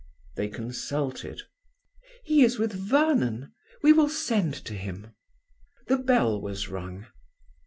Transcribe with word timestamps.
They 0.35 0.47
consulted. 0.47 1.43
"He 2.23 2.41
is 2.43 2.57
with 2.57 2.73
Vernon. 2.73 3.53
We 3.83 3.93
will 3.93 4.09
send 4.09 4.55
to 4.65 4.73
him." 4.73 5.13
The 5.89 5.99
bell 5.99 6.41
was 6.41 6.69
rung. 6.69 7.05